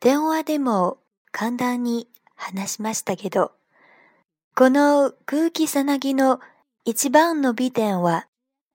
[0.00, 0.98] 電話でも
[1.32, 3.52] 簡単に話しましたけど、
[4.54, 6.40] この空気さなぎの
[6.84, 8.26] 一番の美点は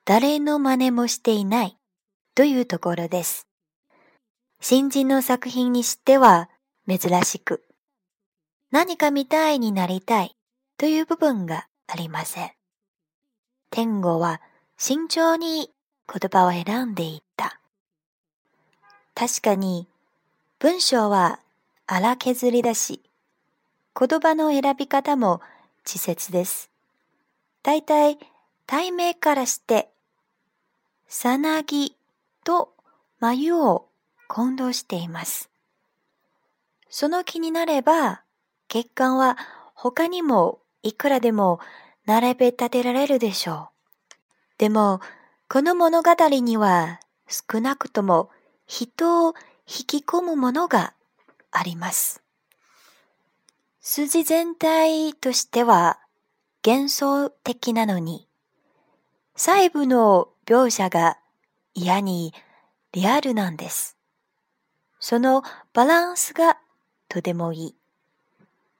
[0.05, 1.77] 誰の真似もしていない
[2.35, 3.47] というところです。
[4.59, 6.49] 新人の作品にしては
[6.87, 7.63] 珍しく、
[8.71, 10.35] 何か見たいになりたい
[10.77, 12.51] という部分がありません。
[13.69, 14.41] 天狗は
[14.77, 15.71] 慎重に
[16.07, 17.59] 言葉を選んでいった。
[19.13, 19.87] 確かに
[20.61, 21.39] 文章は
[21.87, 23.01] 荒削りだし、
[23.99, 25.41] 言葉の選び方も
[25.83, 26.69] 稚拙です。
[27.63, 28.19] 大体、
[28.67, 29.89] 題名からして、
[31.07, 31.95] さなぎ
[32.43, 32.75] と
[33.19, 33.87] 眉を
[34.27, 35.49] 混同しています。
[36.91, 38.21] その気になれば、
[38.67, 39.39] 血管は
[39.73, 41.59] 他にもいくらでも
[42.05, 43.67] 並べ立てられるでしょう。
[44.59, 45.01] でも、
[45.49, 48.29] この物語には少なくとも
[48.67, 49.33] 人を
[49.73, 50.93] 引き込むものが
[51.49, 52.21] あります。
[53.79, 55.99] 筋全体としては
[56.65, 58.27] 幻想的なのに、
[59.33, 61.17] 細部の描写が
[61.73, 62.33] 嫌に
[62.91, 63.97] リアルなんです。
[64.99, 65.41] その
[65.73, 66.57] バランスが
[67.07, 67.75] とてもいい。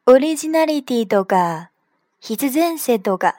[0.08, 1.72] オリジナリティとか
[2.20, 3.38] 必然性とか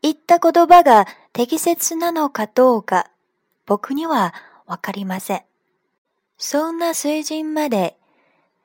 [0.00, 3.10] 言った言葉が適切なのかどうか
[3.66, 4.32] 僕には
[4.66, 5.42] わかりません。
[6.46, 7.96] そんな水準まで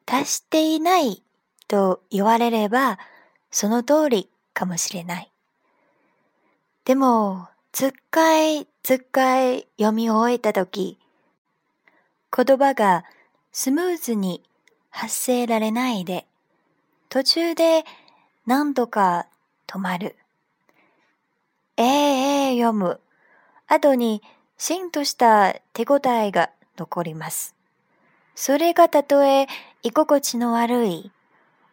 [0.05, 1.23] 達していない
[1.69, 2.99] と言われれば、
[3.51, 5.31] その通りかもしれない。
[6.83, 10.99] でも、つっかいつっかい読み終えたとき、
[12.35, 13.05] 言葉が
[13.53, 14.43] スムーズに
[14.89, 16.27] 発せられないで、
[17.07, 17.85] 途中で
[18.45, 19.27] 何度か
[19.67, 20.17] 止まる。
[21.77, 22.99] ええええ読む。
[23.67, 24.21] 後に
[24.57, 27.58] しんとした手応えが残ります。
[28.39, 29.47] それがたとえ
[29.83, 31.11] 居心地の悪い、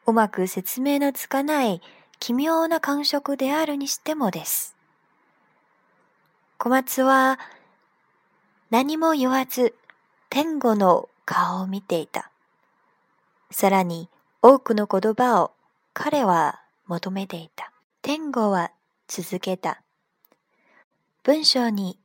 [0.05, 1.81] うまく説明のつかない
[2.19, 4.75] 奇妙な感触であるにしてもです。
[6.59, 7.38] 小松は
[8.71, 9.77] 何も言わず
[10.28, 12.32] 天狗の顔を見ていた。
[13.53, 14.09] さらに
[14.43, 15.53] 多くの言葉を
[15.93, 17.71] 彼は求めていた。
[18.03, 18.72] 天狗は
[19.06, 19.83] 続けた。
[21.22, 21.97] 文章に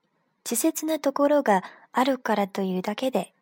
[0.43, 3.33] 稚拙なところがあるからというだけで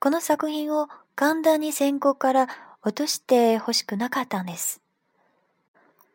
[0.00, 2.48] この作品を簡単に先行から
[2.82, 4.80] 落としてほしくなかったんです。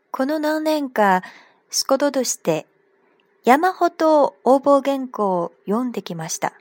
[0.10, 1.22] この何年か
[1.70, 2.66] 仕事として
[3.44, 6.54] 山ほど応募原稿を読んできました。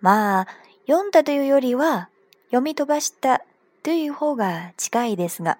[0.00, 0.46] まあ、
[0.86, 2.08] 読んだというよりは
[2.46, 3.42] 読み飛ばした
[3.82, 5.58] という方が近いですが、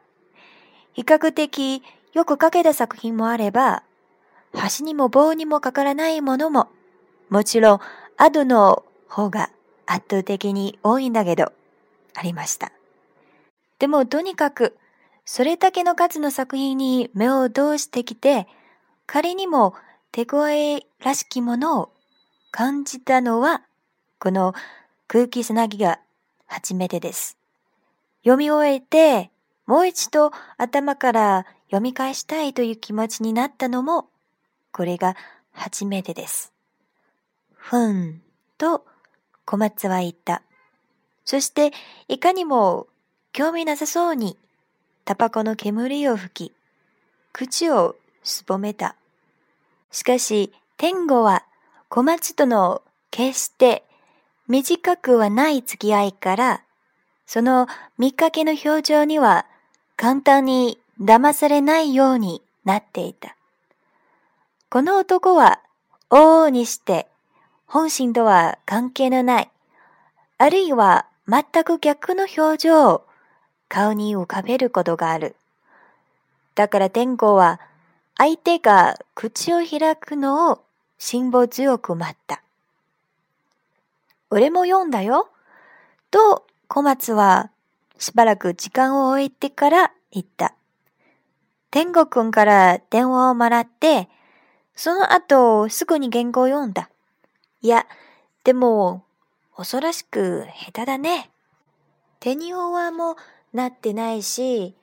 [0.92, 1.82] 比較的
[2.12, 3.82] よく書けた作品もあれば、
[4.78, 6.68] 橋にも棒にもかからないものも、
[7.28, 7.80] もちろん、
[8.16, 9.50] アドの方が
[9.90, 11.52] 圧倒的に多いんだけど、
[12.14, 12.70] ありました。
[13.80, 14.76] でもとにかく、
[15.24, 18.46] それだけの数の作品に目を通してきて、
[19.06, 19.74] 仮にも
[20.12, 21.92] 手声らしきものを
[22.52, 23.62] 感じたのは、
[24.20, 24.54] この
[25.08, 25.98] 空気つなぎが
[26.46, 27.36] 初めてです。
[28.22, 29.30] 読み終えて、
[29.66, 34.08] もう一度頭から読み返したいという気持ちになったのも、
[34.70, 35.16] これが
[35.50, 36.52] 初めてです。
[37.54, 38.22] ふん
[38.56, 38.84] と
[39.50, 40.42] 小松は言った。
[41.24, 41.72] そして、
[42.06, 42.86] いかにも
[43.32, 44.36] 興味なさそうに、
[45.04, 46.52] タバコの煙を吹き、
[47.32, 48.94] 口をすぼめた。
[49.90, 51.44] しかし、天狗は
[51.88, 53.82] 小松との決して
[54.46, 56.62] 短くはない付き合いから、
[57.26, 57.66] その
[57.98, 59.46] 見かけの表情には
[59.96, 63.34] 簡単に騙されないようになっていた。
[64.68, 65.58] この男は
[66.08, 67.09] 往々にして
[67.72, 69.50] 本心とは関係のない、
[70.38, 73.04] あるいは全く逆の表情を
[73.68, 75.36] 顔に浮かべることがある。
[76.56, 77.60] だから天候は
[78.18, 80.62] 相手が口を開くのを
[80.98, 82.42] 辛抱強く待った。
[84.30, 85.28] 俺も読んだよ。
[86.10, 87.50] と小松は
[88.00, 90.54] しばらく時間を置いてから言った。
[91.70, 94.08] 天狗くんから電話をもらって、
[94.74, 96.90] その後すぐに原稿を読んだ。
[97.62, 97.86] いや、
[98.44, 99.04] でも、
[99.56, 101.30] 恐ろしく下手だね。
[102.18, 103.16] 手にはも
[103.52, 104.74] なってないし、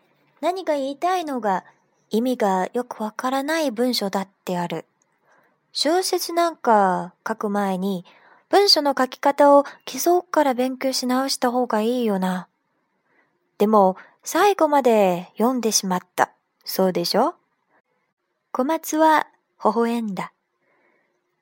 [0.42, 1.64] 何が言いたいのが
[2.10, 4.86] 意味がよくわからない文章だってある。
[5.72, 8.06] 小説なんか書く前に
[8.50, 12.48] 文章の書き方を基礎から勉強し直した方がいいよな。
[13.58, 16.32] でも最後まで読んでしまった。
[16.64, 17.36] そうでしょ？
[18.52, 19.28] 小松は
[19.64, 20.34] 微笑んだ。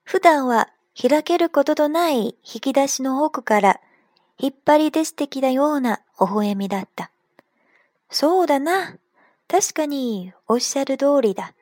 [0.03, 3.81] 普段は開けることのない引き出しの奥から
[4.37, 7.11] 引っ張り出してきたような微笑みだった。
[8.09, 8.95] そうだな。
[9.47, 11.53] 確かにおっしゃる通りだ。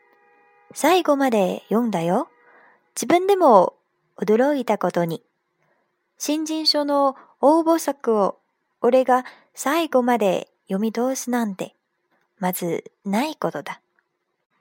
[0.74, 2.30] 最後まで読んだよ。
[2.96, 3.74] 自分でも
[4.18, 5.24] 驚いたことに。
[6.18, 8.38] 新人書の応募作を
[8.82, 11.76] 俺が最後まで読み通すなんて、
[12.40, 13.82] まずないことだ。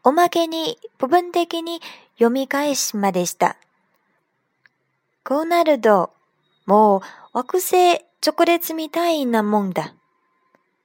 [0.03, 1.81] おまけに部分的に
[2.15, 3.57] 読み返しまでした。
[5.25, 6.13] こうなると、
[6.67, 7.01] もう
[7.33, 9.95] 惑星直列みたいなもんだ。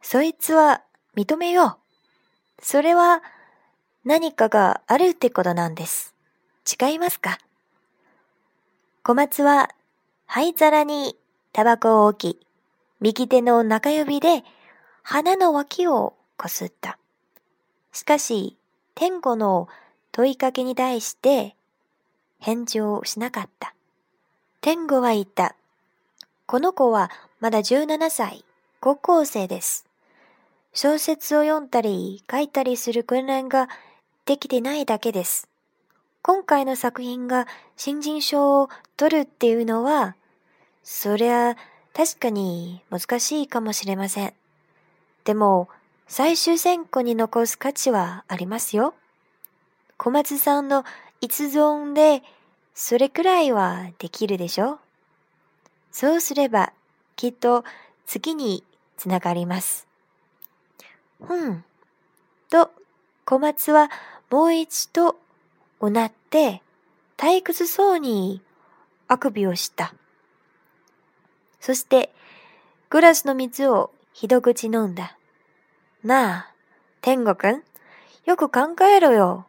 [0.01, 0.83] そいつは
[1.15, 1.77] 認めよう。
[2.61, 3.21] それは
[4.05, 6.13] 何かがあるってことなんです。
[6.81, 7.39] 違いますか？
[9.03, 9.69] 小松は
[10.25, 11.15] 灰皿に
[11.53, 12.47] タバコを置き、
[12.99, 14.43] 右手の中指で
[15.03, 16.97] 鼻の脇をこすった。
[17.91, 18.57] しかし、
[18.95, 19.67] 天狗の
[20.11, 21.55] 問いかけに対して
[22.39, 23.73] 返事をしなかった。
[24.59, 25.55] 天狗は言った。
[26.45, 28.43] この子はまだ17歳、
[28.79, 29.85] 高校生です。
[30.73, 33.69] 小説を読んだり書いたりする訓練が
[34.25, 35.47] できてないだけです。
[36.21, 40.15] 今回の作品が新人賞を取るっていうのは、
[40.83, 41.55] そりゃ
[41.93, 44.33] 確かに難しいかもしれません。
[45.23, 45.69] でも、
[46.07, 48.95] 最終選考に残す価値はありますよ。
[49.97, 50.83] 小松さんの
[51.21, 52.23] 一存で、
[52.79, 54.77] それくらいはできるでしょ？
[55.91, 56.73] そうすれば、
[57.15, 57.63] きっと
[58.05, 58.63] 次に
[58.97, 59.87] つながります。
[61.19, 61.63] ふん。
[62.51, 62.69] と、
[63.25, 63.89] 小松は
[64.29, 65.15] もう一度
[65.81, 66.61] うなって
[67.17, 68.43] 退屈そうに
[69.07, 69.95] あくびをした。
[71.59, 72.13] そして、
[72.91, 75.17] グラスの水を一口飲んだ。
[76.03, 76.51] なあ、
[77.01, 77.63] 天狗くん、
[78.25, 79.47] よく考えろよ。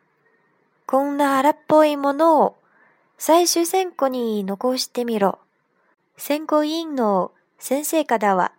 [0.86, 2.56] こんな荒っぽいものを
[3.18, 5.40] 最終選考に残してみろ。
[6.16, 8.52] 選考委員の先生方は、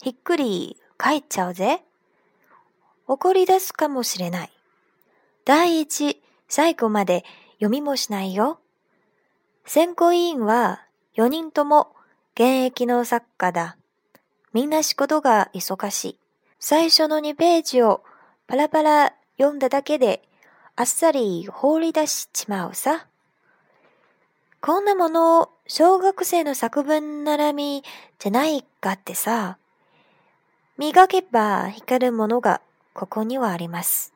[0.00, 1.82] ひっくり帰っちゃうぜ。
[3.08, 4.50] 怒り出すかもしれない。
[5.44, 7.24] 第一、最後まで
[7.54, 8.60] 読みもしないよ。
[9.64, 10.82] 選考委員は
[11.16, 11.88] 4人とも
[12.34, 13.76] 現役の作家だ。
[14.52, 16.18] みんな仕事が忙しい。
[16.60, 18.04] 最初の2ページを
[18.46, 20.22] パラパラ読んだだけで
[20.76, 23.06] あっさり放り出しちまうさ。
[24.66, 27.84] こんなもの小学生の作文並み
[28.18, 29.58] じゃないかってさ。
[30.76, 32.60] 磨けば光るものが
[32.92, 34.12] ここにはあります。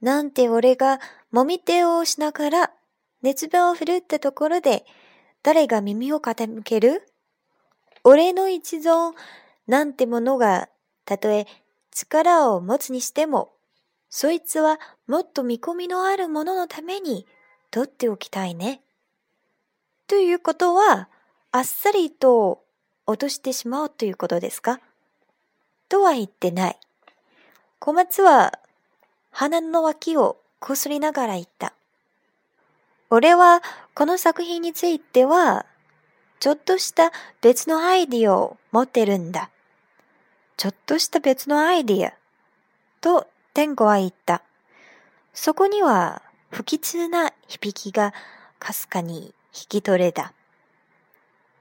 [0.00, 1.00] なんて俺が
[1.32, 2.70] もみ手をしながら
[3.20, 4.86] 熱弁を振るったところで
[5.42, 7.06] 誰が耳を傾ける？
[8.04, 9.12] 俺の一存
[9.66, 10.70] なんてものが
[11.04, 11.46] たとえ
[11.90, 13.52] 力を持つにしても
[14.08, 17.26] そいつはもっと見込みのあるもののために
[17.70, 18.80] 取っておきたいね。
[20.10, 21.08] ということは、
[21.52, 22.64] あっさりと
[23.06, 24.80] 落としてしまおうということですか？
[25.88, 26.78] とは言ってない。
[27.78, 28.58] 小松は
[29.30, 31.74] 鼻の脇をこすりながら言った。
[33.08, 33.62] 俺は
[33.94, 35.64] この作品については、
[36.40, 39.48] ちょっとした別のアイディアを持ってるんだ。
[40.56, 42.12] ちょっとした別のアイディア。
[43.00, 44.42] と天狗は言った。
[45.34, 46.20] そこには
[46.50, 48.12] 不吉な響きが
[48.58, 50.32] かすかに引き取れた。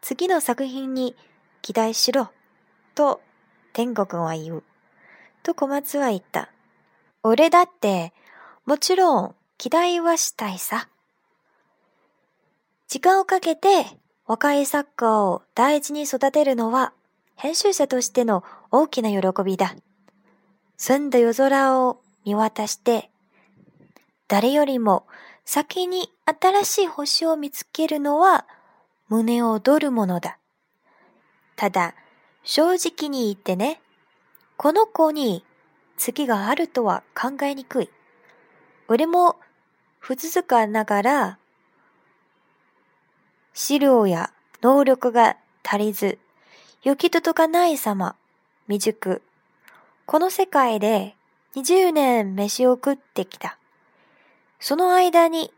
[0.01, 1.15] 次の作品に
[1.61, 2.29] 期待しろ、
[2.95, 3.21] と
[3.73, 4.63] 天狗くんは言う。
[5.43, 6.49] と小松は言った。
[7.23, 8.13] 俺だって、
[8.65, 10.87] もちろん期待はしたいさ。
[12.87, 13.85] 時間をかけて
[14.25, 16.93] 若い作家を大事に育てるのは
[17.35, 19.75] 編集者としての大きな喜びだ。
[20.77, 23.11] 澄んだ夜空を見渡して、
[24.27, 25.07] 誰よりも
[25.51, 28.45] 先に新しい星を見つけるのは
[29.07, 30.37] 胸を躍るものだ。
[31.55, 31.95] ただ、
[32.43, 33.81] 正直に言ってね、
[34.57, 35.43] この子に
[35.97, 37.89] 月があるとは考えにくい。
[38.89, 39.37] 俺も、
[39.97, 41.39] 不続かながら、
[43.55, 46.19] 資料や能力が足りず、
[46.83, 48.15] 行き届かない様、
[48.67, 49.23] 未熟。
[50.05, 51.15] この世界で
[51.55, 53.57] 20年飯を食ってきた。
[54.59, 55.51] その間に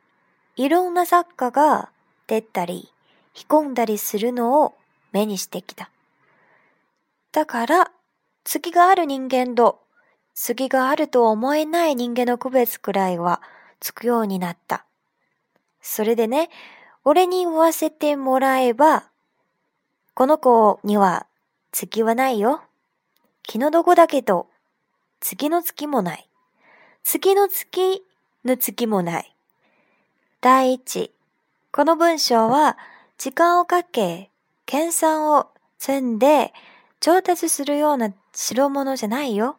[0.55, 1.89] いろんな作家が
[2.27, 2.89] 出たり、
[3.35, 4.73] 引込んだりするのを
[5.11, 5.89] 目にしてきた。
[7.31, 7.91] だから、
[8.43, 9.79] 月がある人間と
[10.33, 13.41] 月があると思えない人間の区別くらいは
[13.79, 14.85] つくようになった。
[15.81, 16.49] それでね、
[17.03, 19.09] 俺に言わせてもらえば、
[20.13, 21.25] この子には
[21.71, 22.61] 月はないよ。
[23.43, 24.47] 気の毒だけど、
[25.19, 26.29] 月の月もない。
[27.03, 28.03] 月の月
[28.45, 29.35] の月もない。
[30.41, 31.11] 第一、
[31.71, 32.77] この文章は
[33.17, 34.29] 時間をかけ、
[34.65, 36.53] 計算を積んで
[36.99, 39.57] 調達するような代物じゃないよ。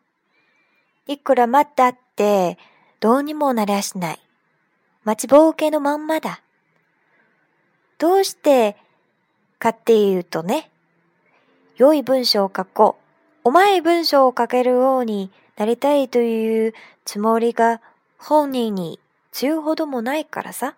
[1.07, 2.59] いくら待ったって
[3.01, 4.19] どうにもなりゃしない。
[5.05, 6.43] 待ちぼうけのまんまだ。
[7.99, 8.77] どうして
[9.59, 10.71] かっていうとね、
[11.77, 12.97] 良い文章を書こ
[13.45, 13.49] う。
[13.49, 16.75] うまい文章を書けるようになりたいという
[17.05, 17.81] つもりが
[18.25, 19.01] 本人に
[19.33, 20.77] 強うほどもないからさ。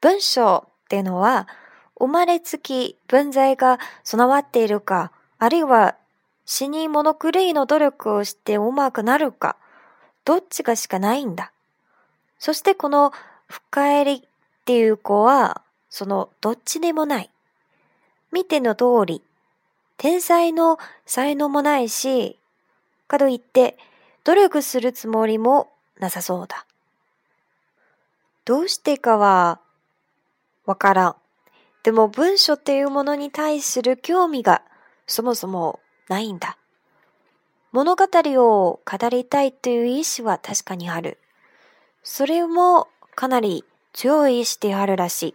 [0.00, 1.48] 文章ってのは
[1.98, 5.96] 生まれつき文在が備わっているか、あるいは
[6.46, 9.56] 死に物狂いの努力をしてうまくなるか、
[10.24, 11.52] どっちかしかないんだ。
[12.38, 13.12] そしてこの
[13.48, 14.28] 深入りっ
[14.64, 17.30] ていう子は、そのどっちでもない。
[18.32, 19.22] 見ての通り、
[19.98, 22.38] 天才の才能もないし、
[23.08, 23.78] かといって
[24.26, 26.66] 努力するつもりもなさそうだ。
[28.44, 29.60] どうしてかは
[30.64, 31.16] わからん。
[31.84, 34.62] でも文書っていうものに対する興味が
[35.06, 35.78] そもそも
[36.08, 36.58] ないんだ。
[37.70, 41.18] 物語を語りたいという意志は確かにある。
[42.02, 45.34] それもかなり強い意志であるらしい。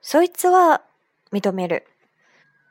[0.00, 0.82] そいつは
[1.32, 1.88] 認める。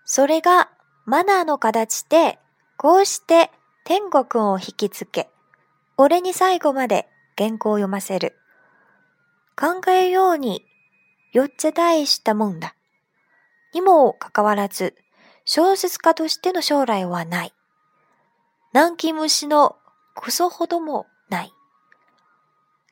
[0.06, 0.70] それが
[1.06, 2.40] マナーの形で、
[2.78, 3.52] こうして
[3.90, 5.32] 天国を引きつけ、
[5.98, 8.36] 俺に最後まで原稿を読ませる。
[9.56, 10.64] 考えように
[11.34, 12.76] よっちゃ大したもんだ。
[13.74, 14.94] にもかかわらず、
[15.44, 17.54] 小説家としての将来はない。
[18.74, 19.76] 南紀虫の
[20.14, 21.54] クソほどもない。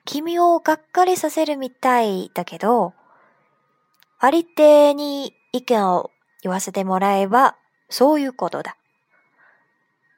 [0.03, 2.95] 君をがっかりさせるみたいだけど、
[4.17, 6.09] ありてに意見を
[6.41, 7.55] 言わせてもらえば、
[7.87, 8.77] そういうことだ。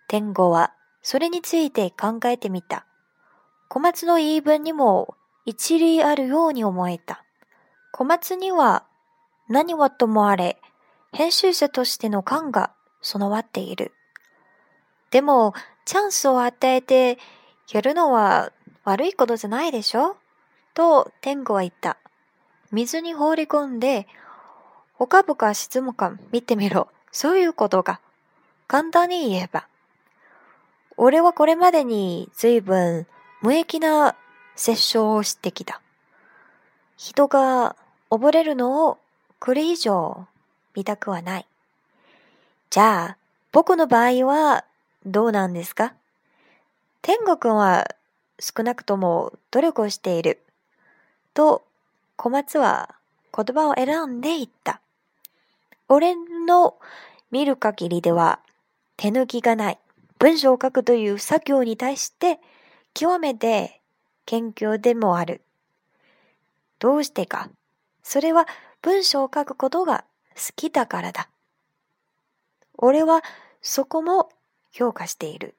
[0.09, 0.73] 天狗は
[1.03, 2.87] それについて考えてみた。
[3.67, 5.13] 小松の言い分にも
[5.45, 7.23] 一理あるように思えた。
[7.91, 8.85] 小松には
[9.49, 10.59] 何はともあれ、
[11.13, 13.91] 編集者としての感が備わっている。
[15.11, 15.53] でも、
[15.85, 17.19] チャンスを与えて
[17.71, 18.51] やるのは
[18.85, 20.17] 悪いことじゃないでしょ？
[20.73, 21.97] と天狗は言った。
[22.71, 24.07] 水に放り込んで、
[24.93, 26.87] ほかぶか沈むか見てみろ。
[27.11, 27.99] そういうことが。
[28.67, 29.67] 簡単に言えば。
[31.01, 33.07] 俺はこれまでに随分
[33.41, 34.17] 無益な
[34.57, 35.79] 殺傷をしてきた。
[36.97, 37.77] 人が
[38.11, 38.97] 溺れるのを
[39.39, 40.27] これ以上
[40.75, 41.45] 見たくはない。
[42.69, 43.17] じゃあ、
[43.53, 44.65] 僕の場合は
[45.05, 45.93] どうなんですか？
[47.01, 47.95] 天狗くんは
[48.37, 50.41] 少なくとも努力をしている。
[51.33, 51.63] と、
[52.17, 52.93] 小松は
[53.33, 54.81] 言葉を選んで言った。
[55.87, 56.15] 俺
[56.45, 56.75] の
[57.31, 58.39] 見る限りでは
[58.97, 59.79] 手抜きがない。
[60.19, 62.39] 文章を書くという作業に対して
[62.93, 63.81] 極めて
[64.25, 65.41] 謙虚でもある。
[66.77, 67.49] どうしてか。
[68.03, 68.47] それは
[68.81, 71.29] 文章を書くことが好きだからだ。
[72.77, 73.23] 俺は
[73.61, 74.29] そこも
[74.71, 75.55] 評価している。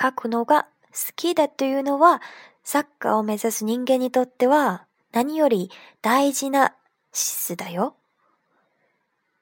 [0.00, 2.22] 書くのが好きだというのは、
[2.62, 5.70] サッカーを目指す人間にとっては何より
[6.02, 6.74] 大事な
[7.12, 7.94] 資質だよ。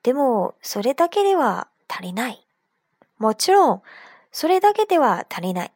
[0.03, 2.44] でも、それだけでは足りない。
[3.25, 3.83] もちろん、
[4.33, 5.73] それだけでは足りない。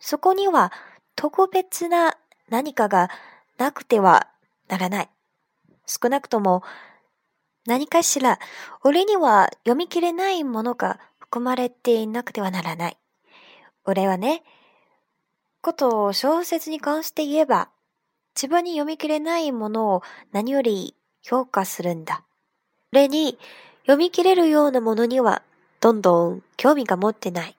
[0.00, 0.72] そこには
[1.14, 2.16] 特別な
[2.48, 3.08] 何かが
[3.56, 4.26] なくては
[4.66, 5.08] ならない。
[5.86, 6.64] 少なくとも
[7.66, 8.40] 何かしら
[8.82, 12.96] 俺には読み切れないものが含まれていなくてはならない。
[13.84, 14.42] 俺はね、
[15.60, 17.68] ことを小説に関して言えば、
[18.34, 20.02] 自分に読み切れないものを
[20.32, 22.24] 何より評価するんだ。
[22.92, 23.38] 俺に
[23.82, 25.42] 読み切れるようなものには
[25.80, 27.56] どんどん興味が持ってない。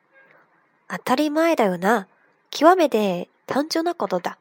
[0.90, 2.08] 当たり前だよな。
[2.52, 4.38] 極めて単純なことだ。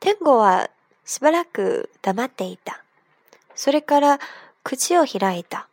[0.00, 0.70] 天狗は
[1.04, 2.82] しばらく黙っていた。
[3.54, 4.18] それから
[4.64, 5.68] 口を開いた。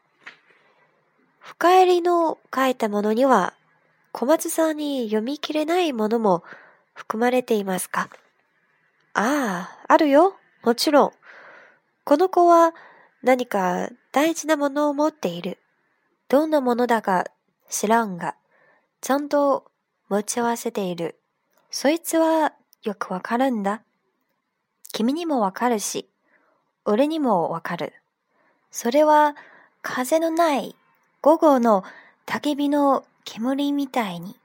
[1.40, 3.54] 深入りの書いたものには
[4.12, 6.44] 小松さんに読み切れないものも
[6.94, 8.10] 含まれていますか？
[9.14, 10.36] ああ、あるよ。
[10.64, 11.12] もちろん。
[12.04, 12.74] この子は
[13.24, 15.58] 何か大事なものを持っている。
[16.30, 17.26] どんなものだか
[17.70, 18.36] 知らんが、
[19.02, 19.72] ちゃんと
[20.10, 21.20] 持ち合わせている。
[21.72, 22.54] そいつは
[22.84, 23.82] よくわかるんだ。
[24.92, 26.10] 君にもわかるし、
[26.86, 27.94] 俺にもわかる。
[28.72, 29.36] それは
[29.82, 30.76] 風のない
[31.22, 31.84] 午後の
[32.26, 34.36] 焚き火の煙みたいに、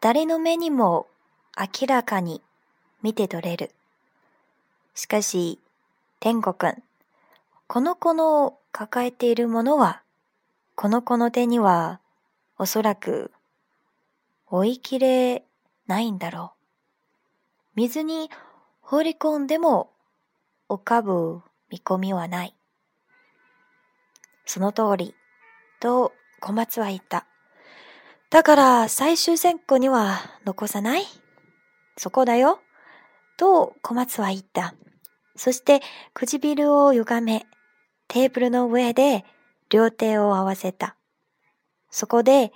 [0.00, 1.08] 誰の目にも
[1.58, 2.40] 明らかに
[3.02, 3.72] 見て取れる。
[4.94, 5.58] しかし、
[6.20, 6.82] 天狗くん、
[7.66, 10.03] この子の抱えているものは、
[10.76, 12.00] この子の手には、
[12.58, 13.32] おそらく、
[14.46, 15.44] 追いきれ
[15.86, 16.58] ないんだろう。
[17.76, 18.30] 水に
[18.80, 19.90] 放り込んでも
[20.68, 22.54] 浮かぶ見込みはない。
[24.46, 25.14] その通り、
[25.80, 27.26] と小松は言った。
[28.30, 31.04] だから最終選考には残さない？
[31.96, 32.60] そこだよ。
[33.36, 34.74] と小松は言った。
[35.36, 35.80] そして
[36.12, 37.46] 唇を歪め、
[38.08, 39.24] テーブルの上で
[39.70, 40.96] 両手を合わせた。
[41.90, 42.52] そこで、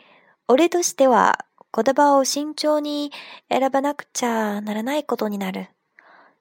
[0.48, 3.12] 俺としては言葉を慎重に
[3.50, 5.68] 選ばなくちゃならないことになる。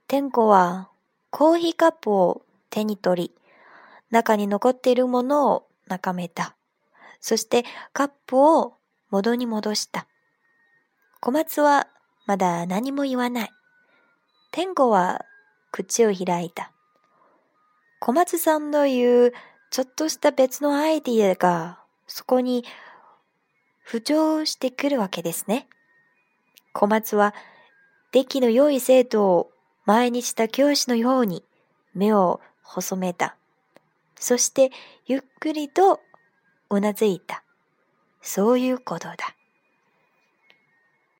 [0.07, 0.89] 天子は
[1.29, 3.36] コーヒーカップを手に取り、
[4.09, 6.55] 中に残っているものを眺めた。
[7.19, 8.75] そしてカップを
[9.09, 10.07] 元に戻した。
[11.19, 11.88] 小松は
[12.25, 13.50] まだ何も言わない。
[14.51, 15.25] 天子は
[15.71, 16.71] 口を開いた。
[18.00, 19.33] 小松さんの言う
[19.69, 22.63] ちょっとした別のアイディアがそこに
[23.88, 25.67] 浮上してくるわけですね。
[26.74, 27.33] 小松は
[28.12, 29.51] 出来の良い生徒を
[29.86, 31.43] 前にした教師のように
[31.93, 33.36] 目を細めた。
[34.19, 34.71] そして
[35.05, 36.01] ゆっくりと
[36.69, 37.43] うなずいた。
[38.21, 39.37] そういうことだ。